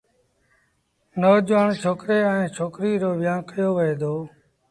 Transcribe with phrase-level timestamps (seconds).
[1.19, 4.13] نوجوآڻ ڇوڪري ائيٚݩ ڇوڪريٚ رو ويهآݩ ڪيو وهي دو۔